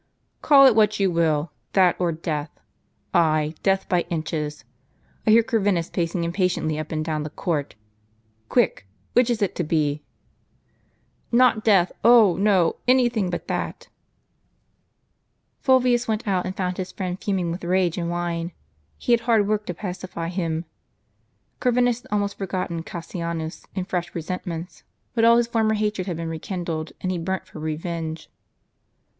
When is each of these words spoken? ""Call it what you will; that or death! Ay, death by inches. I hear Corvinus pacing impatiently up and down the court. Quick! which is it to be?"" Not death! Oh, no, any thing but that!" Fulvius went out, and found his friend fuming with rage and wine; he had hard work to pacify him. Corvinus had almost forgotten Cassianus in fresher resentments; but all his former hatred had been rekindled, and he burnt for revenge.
""Call 0.41 0.65
it 0.65 0.75
what 0.75 0.99
you 0.99 1.11
will; 1.11 1.51
that 1.73 1.95
or 2.01 2.11
death! 2.11 2.49
Ay, 3.13 3.53
death 3.61 3.87
by 3.87 4.01
inches. 4.09 4.65
I 5.27 5.29
hear 5.29 5.43
Corvinus 5.43 5.91
pacing 5.91 6.23
impatiently 6.23 6.79
up 6.79 6.91
and 6.91 7.05
down 7.05 7.21
the 7.21 7.29
court. 7.29 7.75
Quick! 8.49 8.87
which 9.13 9.29
is 9.29 9.43
it 9.43 9.53
to 9.57 9.63
be?"" 9.63 10.01
Not 11.43 11.63
death! 11.63 11.91
Oh, 12.03 12.35
no, 12.35 12.77
any 12.87 13.09
thing 13.09 13.29
but 13.29 13.47
that!" 13.47 13.89
Fulvius 15.63 16.07
went 16.07 16.27
out, 16.27 16.47
and 16.47 16.57
found 16.57 16.77
his 16.77 16.91
friend 16.91 17.21
fuming 17.23 17.51
with 17.51 17.63
rage 17.63 17.95
and 17.95 18.09
wine; 18.09 18.53
he 18.97 19.11
had 19.13 19.19
hard 19.21 19.47
work 19.47 19.67
to 19.67 19.73
pacify 19.75 20.29
him. 20.29 20.65
Corvinus 21.59 22.01
had 22.01 22.11
almost 22.11 22.39
forgotten 22.39 22.81
Cassianus 22.81 23.67
in 23.75 23.85
fresher 23.85 24.09
resentments; 24.15 24.81
but 25.13 25.23
all 25.25 25.37
his 25.37 25.45
former 25.45 25.75
hatred 25.75 26.07
had 26.07 26.17
been 26.17 26.27
rekindled, 26.27 26.91
and 27.01 27.11
he 27.11 27.19
burnt 27.19 27.45
for 27.45 27.59
revenge. 27.59 28.31